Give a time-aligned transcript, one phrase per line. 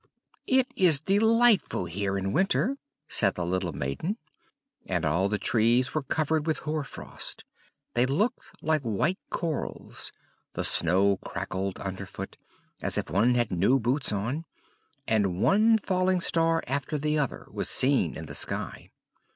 [0.47, 4.17] "It is delightful here in winter!" said the little maiden.
[4.87, 7.45] And all the trees were covered with hoar frost;
[7.93, 10.11] they looked like white corals;
[10.53, 12.35] the snow crackled under foot,
[12.81, 14.45] as if one had new boots on;
[15.07, 18.89] and one falling star after the other was seen in the sky.